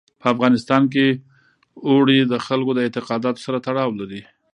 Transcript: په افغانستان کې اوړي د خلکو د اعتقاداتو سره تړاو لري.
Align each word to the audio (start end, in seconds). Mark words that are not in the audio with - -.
په 0.21 0.25
افغانستان 0.33 0.83
کې 0.93 1.05
اوړي 1.89 2.19
د 2.25 2.33
خلکو 2.45 2.71
د 2.75 2.79
اعتقاداتو 2.85 3.43
سره 3.45 3.57
تړاو 3.67 3.97
لري. 3.99 4.21